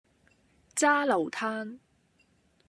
[0.75, 1.77] 揸流灘